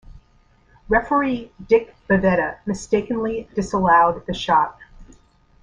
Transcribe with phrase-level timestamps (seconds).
[0.89, 4.79] Referee Dick Bavetta mistakenly disallowed the shot.